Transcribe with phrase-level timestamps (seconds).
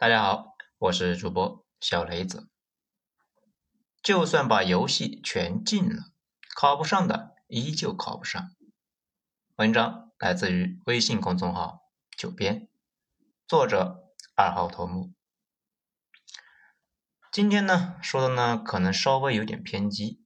[0.00, 2.48] 大家好，我是主播小雷子。
[4.02, 6.04] 就算把游戏全禁了，
[6.56, 8.50] 考不上的依旧考不上。
[9.56, 11.82] 文章来自于微信公众号
[12.16, 12.70] “九编”，
[13.46, 15.12] 作者二号头目。
[17.30, 20.24] 今天呢说的呢可能稍微有点偏激，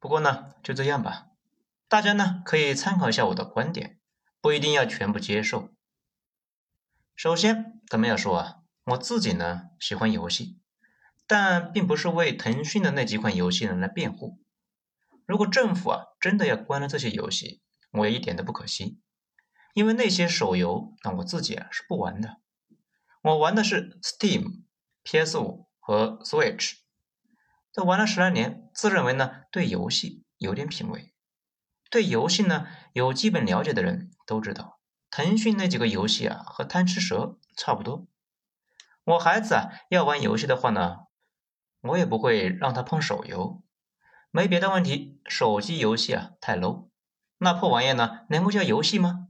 [0.00, 1.28] 不过呢就这样吧，
[1.86, 4.00] 大家呢可以参考一下我的观点，
[4.40, 5.72] 不一定要全部接受。
[7.14, 8.56] 首先，咱们要说啊。
[8.84, 10.60] 我自己呢喜欢游戏，
[11.26, 14.38] 但并不是为腾讯的那几款游戏呢来辩护。
[15.26, 17.62] 如果政府啊真的要关了这些游戏，
[17.92, 19.00] 我也一点都不可惜，
[19.72, 22.36] 因为那些手游那我自己啊是不玩的。
[23.22, 24.64] 我玩的是 Steam、
[25.02, 26.74] PS5 和 Switch，
[27.72, 31.14] 这玩了十来年，自认为呢对游戏有点品味，
[31.90, 34.78] 对游戏呢有基本了解的人都知道，
[35.10, 38.06] 腾讯那几个游戏啊和贪吃蛇差不多。
[39.04, 41.00] 我孩子啊，要玩游戏的话呢，
[41.82, 43.62] 我也不会让他碰手游。
[44.30, 46.88] 没别的问题，手机游戏啊太 low，
[47.36, 49.28] 那破玩意呢能够叫游戏吗？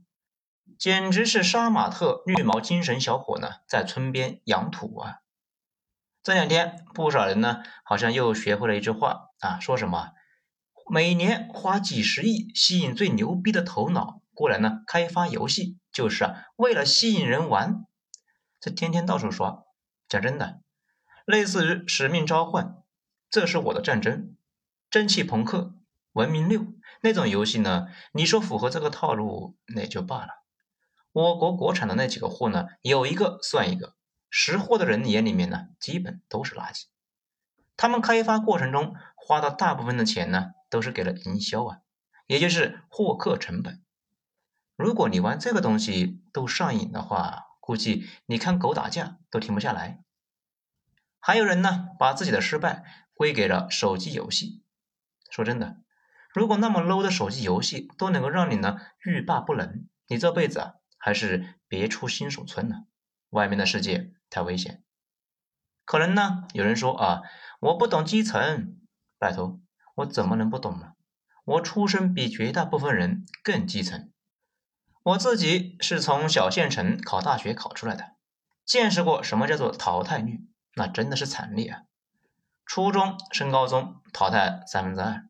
[0.79, 5.19] 简直是杀马特绿毛精神小伙呢在村边养土啊！
[6.23, 10.13] 这两天不少人呢好像又学会了一句话啊，说什么
[10.89, 17.85] 每年花几十亿吸引最牛逼的头脑过来呢开发游戏，就是啊为了吸引人玩，
[18.61, 19.64] 这天天到处刷。
[20.07, 20.61] 讲真的，
[21.25, 22.65] 类似于《使命召唤》，
[23.29, 24.35] 这是我的战争，
[24.89, 25.75] 蒸汽朋克、
[26.13, 26.67] 文明六
[27.01, 27.87] 那种游戏呢？
[28.13, 30.43] 你说符合这个套路，那也就罢了。
[31.11, 33.95] 我国国产的那几个货呢，有一个算一个，
[34.29, 36.83] 识货的人眼里面呢，基本都是垃圾。
[37.77, 41.79] 他们开发过程中花的大部分的钱呢，都是给了营销啊，
[42.27, 43.81] 也就是获客成本。
[44.75, 50.03] 如果你玩这个东西都上瘾的话，估计你看狗打架都停不下来。
[51.19, 52.83] 还有人呢，把自己的失败
[53.15, 54.61] 归给了手机游戏。
[55.31, 55.77] 说真的，
[56.31, 62.83] 如果那么 low 的手机游戏都能够让你呢欲罢不能，你这辈子啊还是别出新手村了。
[63.31, 64.83] 外面的世界太危险。
[65.85, 67.23] 可能呢，有人说啊，
[67.61, 68.77] 我不懂基层。
[69.17, 69.59] 拜托，
[69.95, 70.93] 我怎么能不懂呢？
[71.45, 74.11] 我出身比绝大部分人更基层。
[75.05, 78.13] 我自己是从小县城考大学考出来的，
[78.65, 81.81] 见识过什么叫做淘汰率，那真的是惨烈啊！
[82.65, 85.29] 初中升高中淘汰三分之二，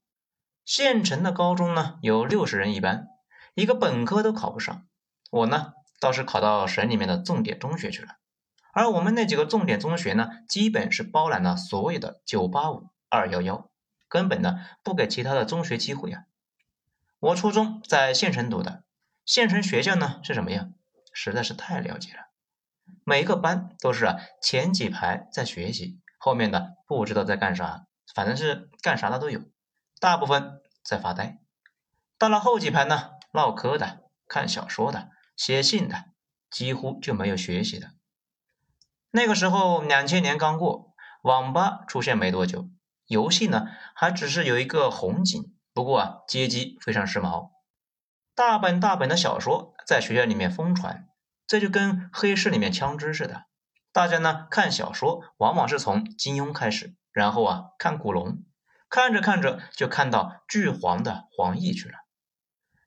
[0.63, 3.07] 县城的高中呢有六十人一班，
[3.53, 4.87] 一个本科都考不上。
[5.29, 8.15] 我呢倒是考到省里面的重点中学去了，
[8.71, 13.69] 而我们那几个重点中学呢，基本是包揽了所有的九八五、二幺幺，
[14.07, 16.23] 根本呢不给其他的中学机会啊！
[17.19, 18.84] 我初中在县城读的。
[19.25, 20.73] 县城学校呢是什么样？
[21.11, 22.29] 实在是太了解了。
[23.03, 29.41] 每个班都是啊，前几排在学习，后面的不知道在干啥，反正是干啥的都有。
[29.99, 31.39] 大部分在发呆。
[32.19, 36.05] 到了后几排呢，唠嗑的、看小说的、写信的，
[36.51, 37.93] 几乎就没有学习的。
[39.09, 40.93] 那个时候，两千年刚过，
[41.23, 42.69] 网吧出现没多久，
[43.07, 43.65] 游戏呢
[43.95, 47.54] 还只是有一个红警，不过啊，街机非常时髦。
[48.35, 51.07] 大本大本的小说在学校里面疯传，
[51.47, 53.45] 这就跟黑市里面枪支似的。
[53.93, 58.43] 大家呢看小说，往往是从金庸开始，然后啊看古龙，
[58.89, 61.95] 看着看着就看到巨黄的黄奕去了。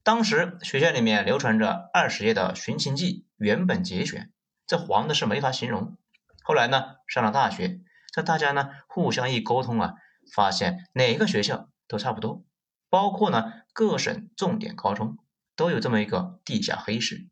[0.03, 4.31] 当时学校里面流传着二十页的《寻秦记》原本节选，
[4.67, 5.97] 这黄的是没法形容。
[6.43, 7.81] 后来呢上了大学，
[8.13, 9.95] 这大家呢互相一沟通啊，
[10.35, 12.45] 发现哪个学校都差不多，
[12.91, 15.17] 包括呢各省重点高中。
[15.59, 17.27] 都有这么一个地下黑市，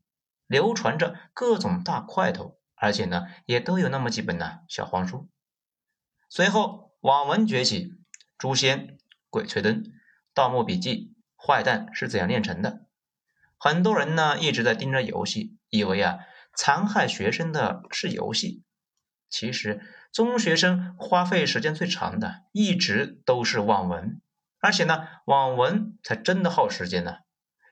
[0.48, 5.28] 流传着各种大块头，而且呢，也都有那么几本呢小黄书。
[6.28, 7.86] 随后网文崛起，
[8.36, 8.88] 《诛仙》
[9.30, 9.84] 《鬼吹灯》
[10.34, 11.14] 《盗墓笔记》
[11.46, 12.70] 《坏蛋是怎样炼成的》，
[13.58, 16.18] 很多人呢一直在盯着游戏，以为啊
[16.56, 18.64] 残害学生的是游戏。
[19.30, 19.80] 其实
[20.10, 24.20] 中学生花费时间最长的，一直都是网文，
[24.58, 27.18] 而且呢，网文才真的耗时间呢。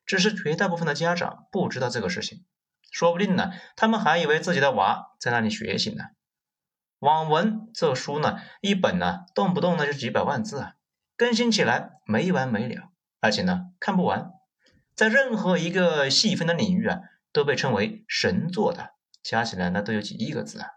[0.06, 2.44] 只是绝大部分的家长不知道这个事情，
[2.90, 6.04] 说不定呢，他们还以为自己的娃在那里学习呢。
[6.98, 10.74] 网文这书呢，一本呢，动不动呢就几百万字啊，
[11.16, 12.90] 更新起来没完没了，
[13.20, 14.32] 而且呢看不完，
[14.94, 17.00] 在任何一个细分的领域啊，
[17.32, 20.68] 都被称为神作的，加起来呢都有几亿个字啊。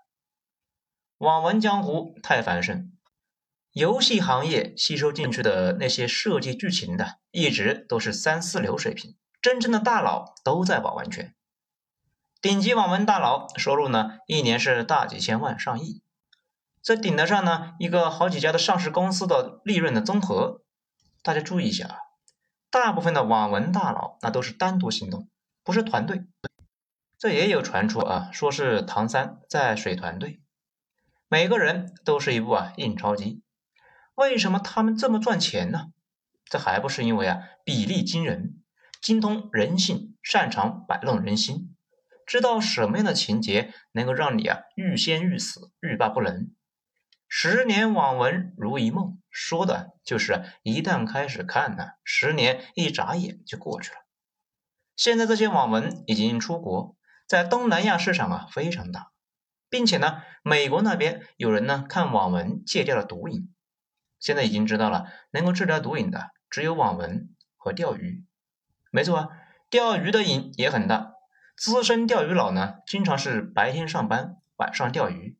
[1.17, 2.96] 网文江湖太繁盛。
[3.77, 11.35] 游戏行业吸收进去的那些设计剧情的，一直都是三四流水平，真正的大佬都在网玩圈。
[12.41, 16.01] 顶级网文大佬收入呢，一年是大几千万上亿，
[16.81, 20.63] 这顶得上呢一个好几家的上市公司的利润的综合。
[21.21, 21.97] 大家注意一下啊，
[22.71, 25.29] 大部分的网文大佬那都是单独行动，
[25.63, 26.23] 不是团队。
[27.19, 30.41] 这也有传出啊，说是唐三在水团队，
[31.27, 33.43] 每个人都是一部啊印钞机。
[34.17, 35.91] 为什么他们这么赚钱呢？
[36.43, 38.63] 这还不是因为啊比例惊人，
[38.99, 41.75] 精通人性，擅长摆弄人心，
[42.25, 46.51] 知道什么样的情节能够让你啊欲仙欲死，欲罢不能。
[47.27, 53.97] 十年网文如一梦，说的就是一旦开始看呢，十年一眨眼就过去了。
[54.95, 56.95] 现在这些网文已经出国，
[57.27, 59.11] 在东南亚市场啊非常大，
[59.69, 63.53] 并且呢，美国那边有人呢看网文戒掉了毒瘾，
[64.19, 68.25] 现在已经知道了能够治疗毒瘾的只有网文和钓鱼。
[68.91, 69.29] 没错啊，
[69.69, 71.13] 钓鱼的瘾也很大，
[71.55, 75.37] 资深钓鱼佬呢经常是白天上班，晚上钓鱼。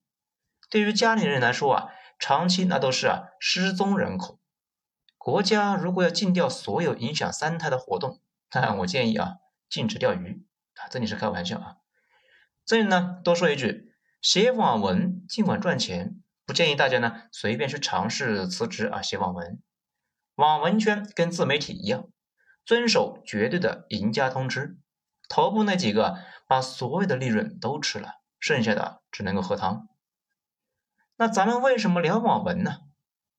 [0.70, 1.88] 对于家里人来说啊，
[2.20, 4.40] 长期那都是啊失踪人口。
[5.18, 8.22] 国家如果要禁掉所有影响三胎的活动，
[8.54, 9.36] 那我建议啊，
[9.70, 10.46] 禁止钓鱼
[10.76, 11.76] 啊，这里是开玩笑啊。
[12.66, 19.62] 这里呢，多说一句，写网文尽管赚钱，不建议大家呢随便去尝试辞职啊写网文。
[20.36, 22.08] 网文圈跟自媒体一样，
[22.66, 24.78] 遵守绝对的赢家通吃，
[25.28, 29.90] 头部那几个把所有的利润都吃了，剩下的只能够喝汤。
[31.18, 32.78] 那咱们为什么聊网文呢？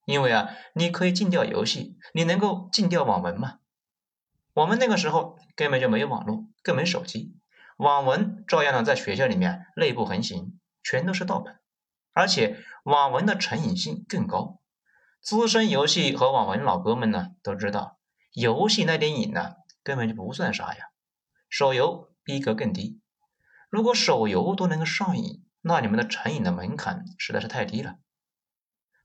[0.04, 3.60] 因为啊，你可以禁掉游戏，你能够禁掉网文吗？
[4.52, 7.36] 我们那个时候根本就没有网络，更没手机，
[7.78, 11.60] 网文照样呢在学校里面内部横行，全都是盗版，
[12.18, 14.60] 而且网文的成瘾性更高。
[15.20, 18.00] 资深游戏和网文老哥们呢都知道，
[18.32, 19.54] 游戏那点瘾呢
[19.84, 20.86] 根本就不算啥呀，
[21.48, 23.00] 手游逼格更低。
[23.70, 27.98] 如果手游都能够上瘾，那你们的成瘾的门槛实在是太低了。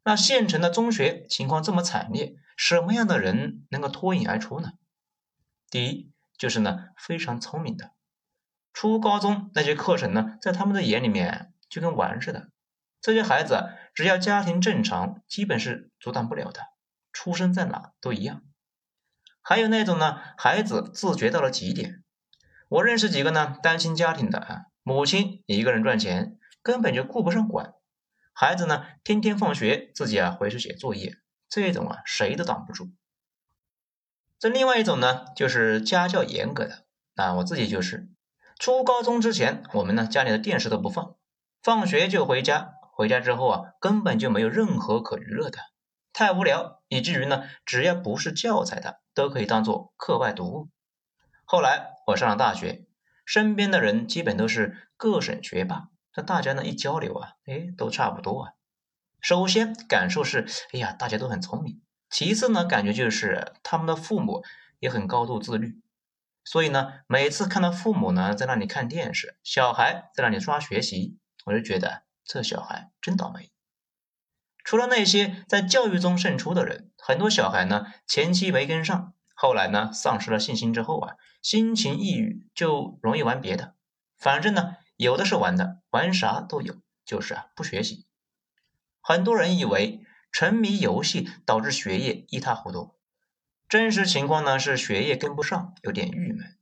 [0.04, 4.72] 那县城的中学情况这么惨烈，什么样的人能够脱颖而出呢？
[5.70, 7.92] 第一就是呢非常聪明的，
[8.74, 12.50] 初高中那些课程呢，在他们的眼里面就跟玩似的。
[13.04, 16.62] 这些孩子只要家庭正常，基本是阻挡不了的，
[17.12, 18.42] 出生在哪都一样。
[19.42, 22.02] 还有那种呢，孩子自觉到了极点。
[22.70, 26.40] 我认识几个呢单亲家庭的啊，母亲一个人赚钱。
[26.62, 27.74] 根本就顾不上管
[28.32, 31.18] 孩子呢，天天放学自己啊回去写作业，
[31.50, 32.88] 这种啊谁都挡不住。
[34.40, 36.86] 这另外一种呢，就是家教严格的
[37.16, 38.08] 啊，我自己就是，
[38.58, 41.18] 初高中之前，我们呢家里的电视都不放，
[41.62, 45.60] 放学就回家，回家之后啊根本就没有任何可娱乐的，
[46.14, 50.70] 太无聊，以至于呢只要不是教材的都可以当做课外读物。
[51.46, 52.86] 后来我上了大学，
[53.26, 55.90] 身边的人基本都是各省学霸。
[56.12, 58.52] 这大家呢一交流啊，哎，都差不多啊。
[59.20, 61.82] 首先感受是，哎呀，大家都很聪明。
[62.10, 64.44] 其次呢，感觉就是他们的父母
[64.80, 65.82] 也很高度自律。
[66.44, 73.52] 所以呢，每次看到父母呢在那里看电视，小孩在那里刷学习，我就觉得这小孩真倒霉。
[74.64, 83.76] 除了那些在教育中胜出的人，很多小孩呢前期没跟上，后来呢丧失了信心之后啊，心情抑郁，就容易玩别的。
[84.18, 84.78] 反正呢。
[84.96, 88.06] 有的是玩的，玩啥都有，就是啊不学习。
[89.02, 92.96] 很多人以为沉迷游戏导致学业一塌糊涂，
[93.68, 96.58] 真实情况呢是学业跟不上，有点郁闷，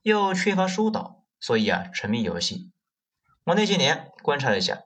[0.00, 2.72] 又缺乏疏导，所以啊沉迷游戏。
[3.44, 4.80] 我那些年观察了一下，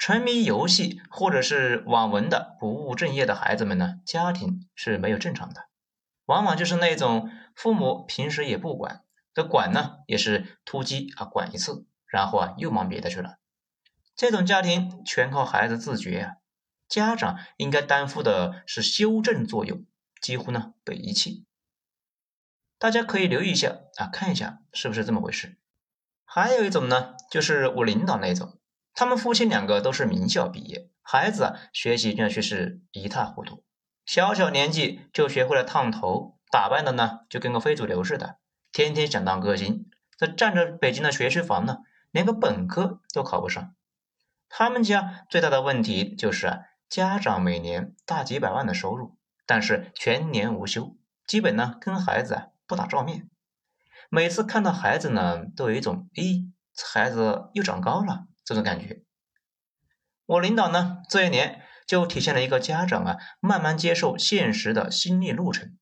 [0.00, 5.68] 沉迷游戏或者是网文的不务正业的孩子们呢，家庭是没有正常的，
[6.24, 9.04] 往往就是那种父母平时也不管，
[9.34, 11.86] 这管呢也是突击啊管一次。
[12.06, 13.38] 然后啊，又忙别的去了。
[14.16, 16.32] 这种家庭全靠孩子自觉啊，
[16.88, 19.84] 家长应该担负的是修正作用，
[20.22, 21.44] 几乎呢被遗弃。
[22.78, 25.58] 大家可以留意一下啊，看一下是不是这么回事。
[26.24, 28.58] 还有一种呢，就是我领导那种，
[29.00, 33.64] 他们夫妻两个都是名校毕业，孩子啊学习那却是一塌糊涂，
[34.04, 38.36] 小小年纪就学会了烫头，打扮的呢就跟个非主流似的，
[38.70, 39.88] 天天想当歌星，
[40.18, 41.78] 这占着北京的学区房呢。
[42.10, 43.74] 连个本科都考不上，
[44.50, 49.16] 他们家最大的问题就是，家长每年大几百万的收入，
[49.46, 50.94] 但是全年无休，
[51.26, 53.30] 基本呢跟孩子不打照面。
[54.10, 56.50] 每次看到孩子呢，都有一种咦，
[56.92, 59.04] 孩子又长高了这种感觉。
[60.26, 65.78] 我领导呢这一年就体现了一个家长啊慢慢接受现实的心理路程。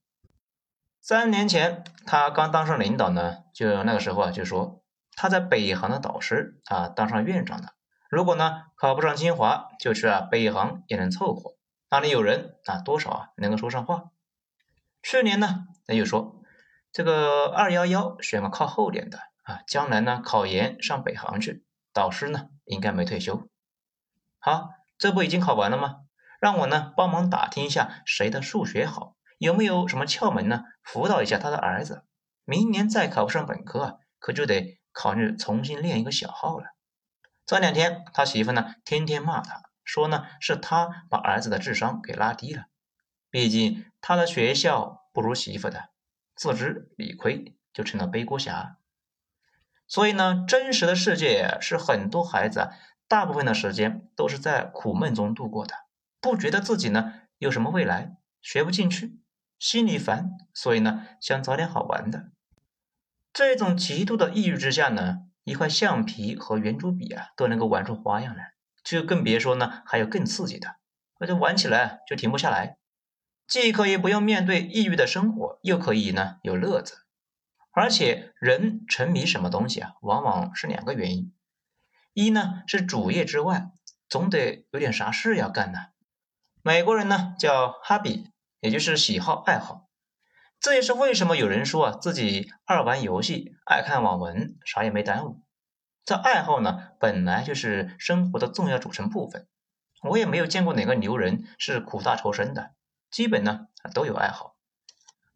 [1.00, 4.84] 三年前他刚当上领导呢，就那个时候啊就说。
[5.20, 7.72] 他在北航的导师啊当上院长了。
[8.08, 11.56] 如果呢考不上清华，就去啊北航也能凑合，
[11.90, 14.12] 那里有人啊多少啊能够说上话。
[15.02, 16.40] 去年呢他又说
[16.92, 21.64] 这个二幺幺选个靠后点的啊，将来呢考研上北航去，
[21.98, 23.48] 导师呢应该没退休。
[24.38, 26.02] 好，这不已经考完了吗？
[26.40, 30.62] 让我呢帮忙打听一下谁的数学好，有没有什么窍门呢？
[30.84, 32.04] 辅导一下他的儿子，
[32.44, 36.66] 明年再考不上本科啊，可就得考虑重新练一个小号了。
[37.44, 42.66] 这两天他媳妇呢天天骂他，说呢是他把儿子的智商给拉低了。
[43.30, 45.90] 毕竟他的学校不如媳妇的，
[46.36, 48.76] 自知理亏就成了背锅侠。
[49.88, 52.68] 所以呢，真实的世界是很多孩子，
[53.08, 55.74] 大部分的时间都是在苦闷中度过的。
[56.20, 59.18] 不觉得自己呢有什么未来，学不进去，
[59.58, 62.30] 心里烦，所以呢想找点好玩的。
[63.32, 68.52] 这种极度的抑郁之下呢，一块橡皮和圆珠笔啊都能够玩出花样来，
[68.84, 70.76] 就更别说呢还有更刺激的，
[71.18, 72.76] 而且玩起来就停不下来，
[73.46, 77.06] 既可以不用面对抑郁的生活，又可以呢有乐子。
[77.70, 81.32] 而且人沉迷什么东西啊，往往是两个原因，
[82.12, 83.70] 一呢是主业之外，
[84.08, 85.78] 总得有点啥事要干呢。
[86.62, 89.88] 美国人呢叫 hobby，也就是喜好爱好。
[90.60, 95.44] 这也是为什么有人说啊自己爱玩游戏、爱看网文，啥也没耽误。
[96.04, 99.46] 这爱好呢本来就是生活的重要组成部分。
[100.02, 102.72] 我也没有见过哪个牛人是苦大仇深的，
[103.10, 104.56] 基本呢都有爱好。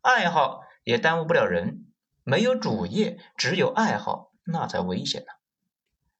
[0.01, 1.91] 爱好也耽误不了人，
[2.25, 5.26] 没有主业，只有爱好，那才危险呢。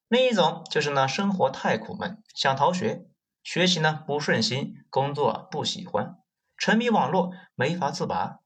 [0.07, 3.05] 另一种就是呢生活太苦闷，想逃学。
[3.43, 6.15] 学习呢不顺心，工作不喜欢，
[6.57, 8.39] 沉迷网络没法自拔，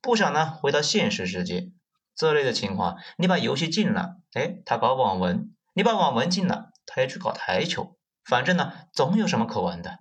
[0.00, 1.70] 不想呢回到现实世界。
[2.16, 7.96] 这类的情况，你把游戏禁了，哎，他搞网文；你把网文禁了，他要去搞台球。
[8.24, 10.00] 反正呢，总有什么可玩的。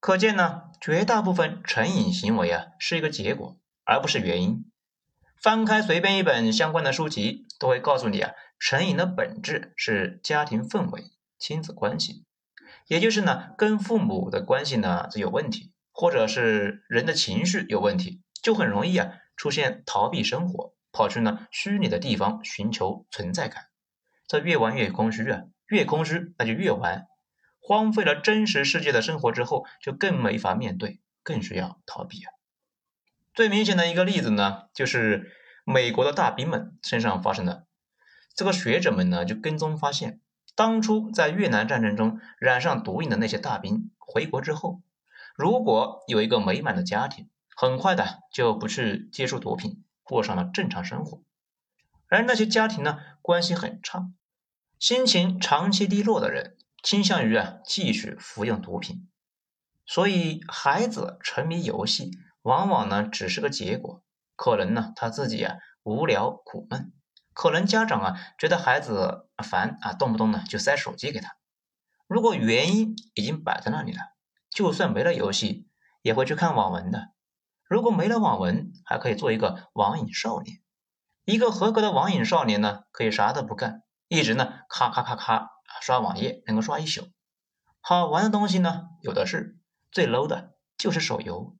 [0.00, 4.70] 可见呢，绝大部分成瘾行为啊是一个结果，而不是原因。
[5.40, 11.04] 翻开随便一本相关的书籍，都会告诉你啊，成瘾的本质是家庭氛围、
[11.38, 12.24] 亲子关系。
[12.88, 23.66] 也就是呢，跟父母的关系呢是有问题，或者是人的情绪有问题，就很容易啊出现逃避生活，跑去呢虚拟的地方寻求存在感。
[24.26, 27.06] 这越玩越空虚啊，越空虚那就越玩，
[27.60, 32.32] 荒废了真实世界的生活之后，就更没法面对，更需要逃避啊。
[33.36, 35.30] 最明显的一个例子呢，就是
[35.66, 37.66] 美国的大兵们身上发生的，
[38.34, 40.20] 这个学者们呢就跟踪发现。
[40.54, 44.80] 当初在越南战争中染上毒瘾的那些大兵回国之后，
[45.34, 51.20] 如果有一个美满的家庭，很快的就不去接触毒品，过上了正常生活；
[52.08, 54.08] 而那些家庭呢，关系很差，
[54.78, 59.06] 心情长期低落的人，倾向于啊继续服用毒品。
[59.84, 62.12] 所以，孩子沉迷游戏，
[62.46, 64.04] 往往呢只是个结果，
[64.36, 66.92] 可能呢他自己啊无聊苦闷。
[67.34, 71.36] 可能家长啊觉得孩子烦啊，动不动呢就塞手机给他。
[72.06, 73.98] 如果原因已经摆在那里了，
[74.48, 75.66] 就算没了游戏，
[76.02, 77.08] 也会去看网文的。
[77.68, 80.58] 如果没了网文，还可以做一个网瘾少年。
[81.24, 85.50] 一个合格的网瘾少年呢，可以啥都不干，一直呢咔咔咔咔
[85.80, 87.08] 刷网页，能够刷一宿。
[87.80, 89.58] 好玩的东西呢有的是，
[89.90, 91.56] 最 low 的就是手游。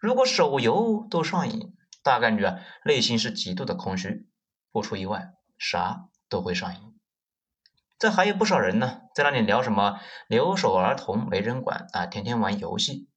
[0.00, 4.26] 如果手游都上瘾，大概率啊内心是极度的空虚。
[4.70, 6.94] 不出意外，啥都会上瘾。
[7.98, 13.08] 这还有不少人呢，在那里聊什么留守儿童没人管啊，天天玩游戏，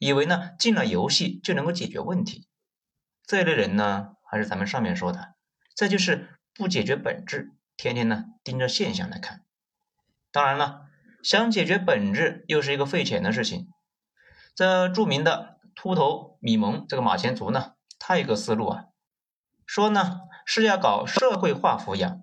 [0.00, 2.48] 以为呢进了游戏就能够解决问题。
[3.26, 5.34] 这一类人呢，还是咱们上面说的，
[5.76, 9.44] 这就是不解决本质，天天呢盯着现象来看。
[10.32, 10.86] 当然了，
[11.22, 13.68] 想解决本质又是一个费钱的事情。
[14.56, 18.84] 这著名的秃头米蒙这个马前卒呢，他有个思路啊，
[19.66, 20.20] 说呢。
[20.46, 22.20] 是要搞社会化抚养，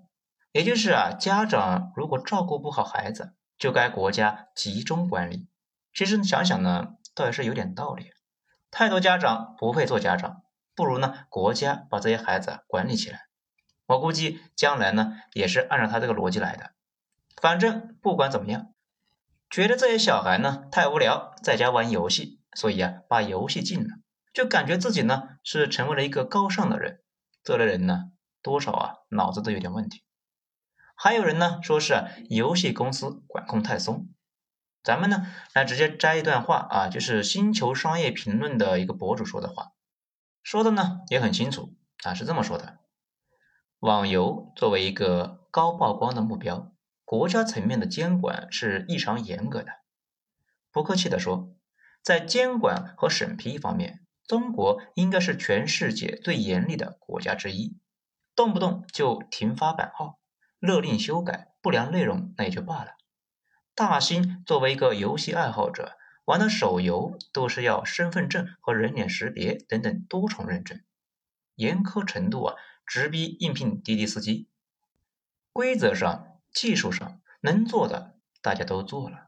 [0.52, 5.48] 也就是啊，家长如果照顾不好孩子，就该国家集中管理。
[5.92, 8.12] 其实想想呢，倒也是有点道理。
[8.70, 10.42] 太多家长不配做家长，
[10.76, 13.22] 不如呢，国家把这些孩子管理起来。
[13.86, 16.70] 我估计将来呢，也是按照他这个逻辑来的。
[17.40, 18.72] 反正不管怎么样，
[19.50, 23.96] 觉得这些小孩呢太无聊，在家玩游戏，所以啊，把游戏禁了，
[24.32, 27.02] 就感觉自己呢是成为了一个高尚的人。
[27.42, 30.02] 这类人呢，多少啊，脑子都有点问题。
[30.94, 34.08] 还有人呢，说是游戏公司管控太松。
[34.84, 39.72] 咱们呢，来直接摘一段话啊，就是星球商业评论的一个博主说的话，
[40.42, 42.78] 说的呢也很清楚啊，是这么说的：
[43.78, 46.72] 网游作为一个高曝光的目标，
[47.04, 49.72] 国家层面的监管是异常严格的。
[50.70, 51.54] 不客气的说，
[52.02, 57.78] 在监管和审批方面，中国应该是全世界最严厉的国家之一。
[58.34, 60.18] 动不动就停发版号、
[60.58, 62.92] 勒令修改不良内容，那也就罢了。
[63.74, 70.80] 大兴作为一个游戏爱好者，玩的手游都是要身份证和人脸识别等等多重认证，
[71.54, 72.56] 严苛程度啊！
[72.84, 74.48] 直逼应聘滴滴司机，
[75.52, 79.21] 规则上、技术上能做的大家都做了。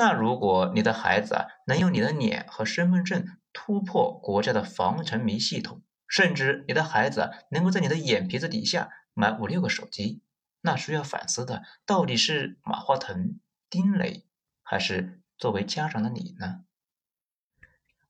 [0.00, 10.22] 那如果你的孩子啊能用你的脸和身份证突破国家的防沉迷系统，甚至你的孩子能够在你的眼皮子底下买五六个手机，
[10.62, 13.38] 那需要反思的到底是马化腾、
[13.68, 14.24] 丁磊，
[14.62, 16.60] 还是作为家长的你呢？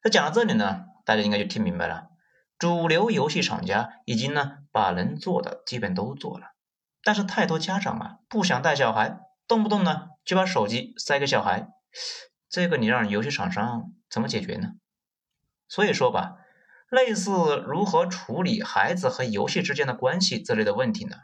[0.05, 2.11] 那讲到这里呢，大家应该就听明白了。
[2.57, 6.53] 主流游戏厂家已经呢把能做的基本都做了，
[7.03, 9.19] 但是太多家长啊不想带小孩，
[9.49, 11.73] 动不动呢就把手机塞给小孩，
[12.49, 14.73] 这个你让游戏厂商怎么解决呢？
[15.69, 16.37] 所以说吧，
[16.89, 17.31] 类似
[17.67, 21.17] 如何处理孩子和游戏之间的关系这类的问题呢，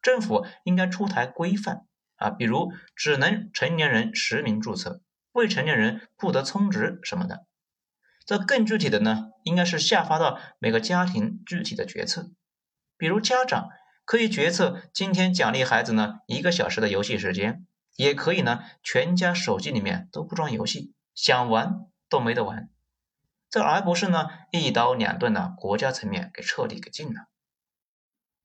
[0.00, 1.86] 政府应该出台规范
[2.16, 7.46] 啊，比如只能成年人实名注册，未成年人不得充值什么的。
[8.24, 12.30] 这更具体的呢，应该是下发到每个家庭具体的决策，
[12.96, 13.68] 比如家长
[14.04, 22.68] 可以决策今天奖励孩子呢一个小时的游戏时间，也可以呢全家手机里面都不装游戏，想玩都没得玩，
[23.48, 27.28] 这而不是呢一刀两断的国家层面给彻底给禁了。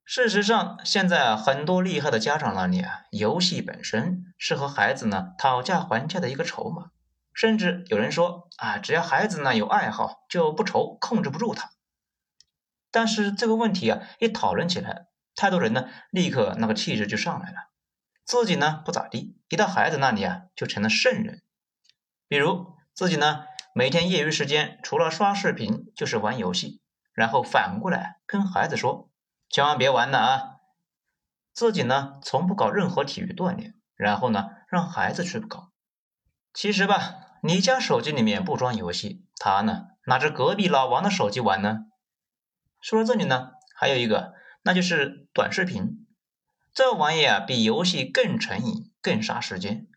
[0.08, 6.92] 事实上，现在很多厉害的家长那里啊，游戏本身是和孩子呢讨价还价的一个筹码。
[7.34, 11.72] 甚至有人说啊，只要孩子呢有爱好，就不愁控制不住他。
[12.92, 17.58] 但是这个问题啊，一讨论起来，太多人呢立刻那个气质就上来了，
[18.26, 21.44] 自己呢不咋地，一到孩子那里啊就成了圣人。
[22.28, 26.82] 比如自己呢每天业余时间除了刷视频就是玩游戏，
[27.14, 29.10] 然后反过来跟孩子说，
[29.50, 30.52] 千万别玩了啊。
[31.54, 35.72] 自己呢从不搞任何体育锻炼，然后呢让孩子去搞。
[36.54, 37.22] 其实吧。
[37.42, 41.86] 你家手机里面不装游戏，他呢拿着隔壁老王的手机玩呢。
[42.82, 46.05] 说到这里呢，还有一个，那就是短视频，
[46.76, 49.88] 这玩意啊比游戏更成瘾，更杀时间。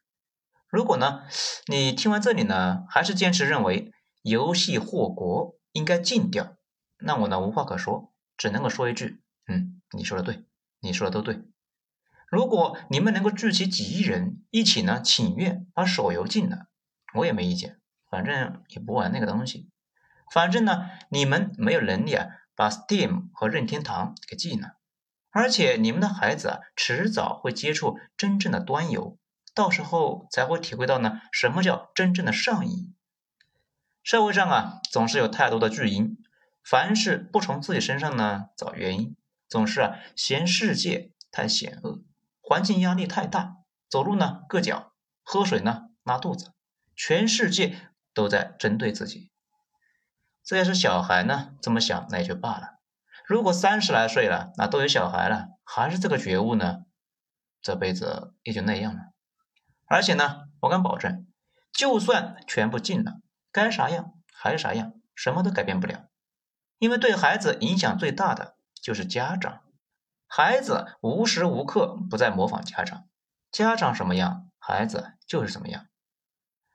[0.70, 1.22] 如果呢
[1.66, 6.56] 你听完这里呢，还是坚持认为游戏祸国应该禁掉，
[6.98, 10.44] 那我呢无话可说，只能够说一句，嗯，你说的对，
[10.78, 11.42] 你说的都对。
[12.30, 16.68] 如果你们能够聚齐几亿人一起呢请愿把手游禁了。
[17.14, 19.68] 我也没意见，反正也不玩那个东西。
[20.32, 24.77] 反正呢，你们没有能力啊，把 Steam 和任天堂给禁了。
[25.30, 29.18] 而且你们的孩子啊，迟早会接触真正的端游，
[29.54, 32.94] 到时候才会体会到呢，什么叫真正的上瘾。
[34.02, 36.16] 社会上啊，总是有太多的巨婴，
[36.64, 39.16] 凡事不从自己身上呢找原因，
[39.48, 42.00] 总是啊嫌世界太险恶，
[42.40, 43.56] 环境压力太大，
[43.88, 46.52] 走路呢硌脚，喝水呢拉肚子。
[46.96, 49.30] 全世界都在针对自己，
[50.42, 52.77] 这要是小孩呢，这么想那也就罢了。
[53.28, 56.86] 如果三十来岁了，那都有小孩了，还是这个觉悟呢，
[57.60, 59.12] 这辈子也就那样了。
[59.86, 61.26] 而且呢，我敢保证，
[61.70, 63.20] 就算全部禁了，
[63.52, 66.08] 该啥样还是啥样，什么都改变不了。
[66.78, 69.60] 因为对孩子影响最大的就是家长，
[70.26, 73.08] 孩子无时无刻不在模仿家长，
[73.52, 75.86] 家长什么样，孩子就是什么样。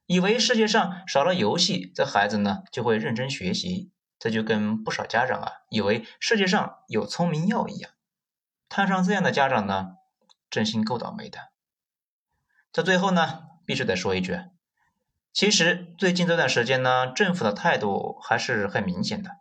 [0.06, 3.92] 以为世界上少了游戏，这孩子呢就会认真学习。
[4.24, 7.92] 这就跟不少家长啊以为世界上有聪明药一样。
[8.70, 9.98] 摊上这样的家长呢，
[10.50, 11.40] 真心够倒霉的。
[12.72, 14.40] 在最后呢，必须得说一句，
[15.34, 19.32] 其实最近这段时间呢，政府的态度还是很明显的，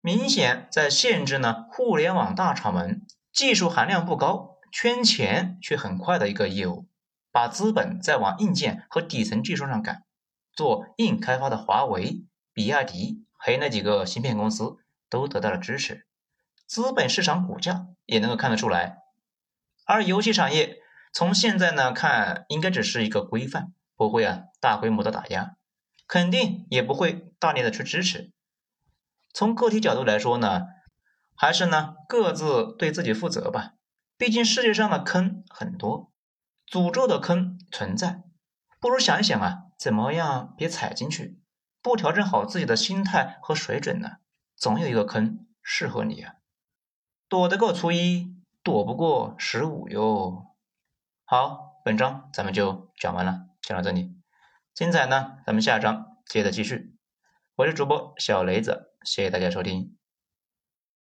[0.00, 6.88] 明显在限制呢互联网大厂们技术含量不高、圈钱却很快的一个业务。
[7.30, 10.02] 把资本再往硬件和底层技术上赶，
[10.52, 14.78] 做硬开发的华为、比亚迪还有那几个芯片公司
[15.10, 16.06] 都得到了支持，
[16.66, 19.00] 资本市场股价也能够看得出来。
[19.84, 20.78] 而游戏产业
[21.12, 25.56] 从现在呢看，应该只是一个规范，不会啊大规模的打压，
[26.08, 28.32] 肯定也不会大力的去支持。
[29.34, 30.62] 从个体角度来说呢，
[31.36, 33.72] 还是呢各自对自己负责吧，
[34.16, 36.10] 毕竟世界上的坑很多。
[36.66, 38.22] 诅咒的坑存在，
[38.80, 41.38] 不如想一想啊，怎么样别踩进去？
[41.84, 44.12] 不调整好自己的心态和水准呢，
[44.56, 46.36] 总有一个坑适合你啊。
[47.28, 50.46] 躲得过初一，躲不过十五哟。
[51.26, 54.16] 好，本章咱们就讲完了，讲到这里，
[54.72, 56.96] 精彩呢，咱们下章接着继续。
[57.56, 59.94] 我是主播小雷子，谢谢大家收听。